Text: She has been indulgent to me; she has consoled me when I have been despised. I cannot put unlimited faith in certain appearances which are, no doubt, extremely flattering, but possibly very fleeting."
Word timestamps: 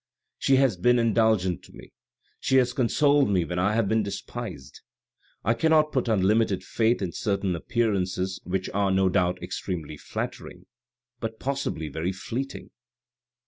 She 0.39 0.55
has 0.55 0.77
been 0.77 0.97
indulgent 0.97 1.61
to 1.65 1.73
me; 1.73 1.93
she 2.39 2.55
has 2.55 2.73
consoled 2.73 3.29
me 3.29 3.45
when 3.45 3.59
I 3.59 3.73
have 3.75 3.87
been 3.87 4.01
despised. 4.01 4.81
I 5.43 5.53
cannot 5.53 5.91
put 5.91 6.07
unlimited 6.07 6.63
faith 6.63 7.03
in 7.03 7.11
certain 7.11 7.55
appearances 7.55 8.41
which 8.43 8.67
are, 8.73 8.89
no 8.89 9.09
doubt, 9.09 9.43
extremely 9.43 9.97
flattering, 9.97 10.65
but 11.19 11.39
possibly 11.39 11.87
very 11.87 12.13
fleeting." 12.13 12.71